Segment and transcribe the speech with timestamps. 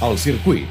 [0.00, 0.64] El circuit.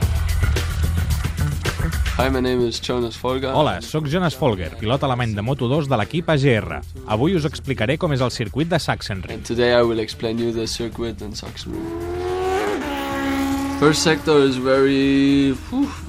[2.18, 3.52] Hi, my name is Jonas Folger.
[3.54, 6.80] Hola, sóc Jonas Folger, pilot alemany de Moto2 de l'equip AGR.
[7.06, 9.38] Avui us explicaré com és el circuit de Sachsenring.
[9.38, 11.86] And today I will explain you the circuit in Sachsenring.
[13.78, 15.54] First sector is very,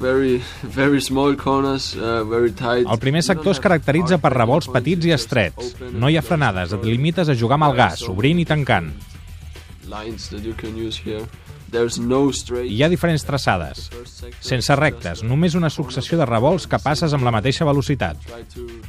[0.01, 2.89] very, very small corners, uh, very tight.
[2.89, 5.77] El primer sector es caracteritza per revolts petits i estrets.
[5.93, 8.91] No hi ha frenades, et limites a jugar amb el gas, obrint i tancant.
[9.93, 11.29] Lines that you can use here.
[12.67, 13.89] Hi ha diferents traçades,
[14.41, 18.19] sense rectes, només una successió de revolts que passes amb la mateixa velocitat.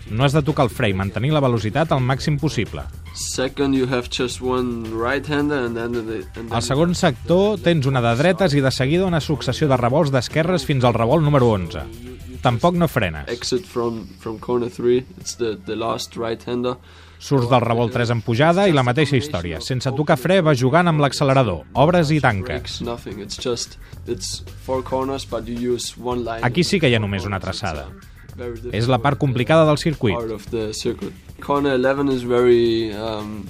[0.09, 2.85] No has de tocar el fre i mantenir la velocitat al màxim possible.
[3.13, 7.85] Second, you have just one right-hander and then the, and then Al segon sector tens
[7.85, 11.49] una de dretes i de seguida una successió de revolts d'esquerres fins al revolt número
[11.51, 11.83] 11.
[12.41, 13.27] Tampoc no frenes.
[13.27, 15.03] exit from from corner three.
[15.19, 16.77] It's the the last right-hander.
[17.21, 19.59] Surts del revolt 3 en pujada i la mateixa història.
[19.61, 21.67] Sense tocar fre vas jugant amb l'accelerador.
[21.77, 22.79] Obres i tanques.
[26.41, 27.85] Aquí sí que hi ha només una traçada.
[28.71, 30.15] És la part complicada del circuit.
[31.41, 33.47] Corner 11 is very um,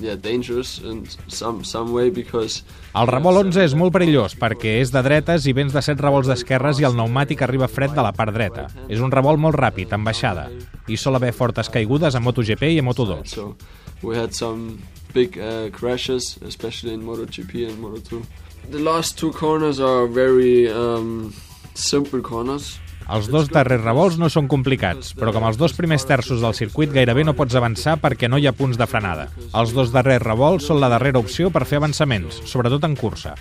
[0.00, 2.62] yeah dangerous in some some way because
[2.94, 6.28] El revolt 11 és molt perillós perquè és de dretes i vens de 7 revolts
[6.28, 8.66] d'esquerres i el pneumàtic arriba fred de la part dreta.
[8.88, 10.48] És un revolt molt ràpid, en baixada,
[10.88, 13.24] i sol haver fortes caigudes a MotoGP i a Moto2.
[13.26, 13.54] so
[14.02, 14.78] we had some
[15.12, 18.22] big uh, crashes, especially in MotoGP and Moto2.
[18.70, 21.32] The last two corners are very um,
[21.74, 22.78] simple corners.
[23.06, 26.90] Els dos darrers revolts no són complicats, però com els dos primers terços del circuit
[26.90, 29.28] gairebé no pots avançar perquè no hi ha punts de frenada.
[29.54, 33.36] Els dos darrers revolts són la darrera opció per fer avançaments, sobretot en cursa.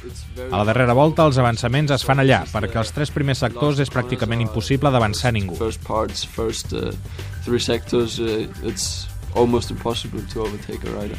[0.51, 3.91] A la darrera volta els avançaments es fan allà, perquè els tres primers sectors és
[3.91, 5.57] pràcticament impossible d'avançar ningú.
[5.57, 5.73] Uh,
[8.63, 8.75] uh,
[9.35, 11.17] almost impossible to overtake a rider.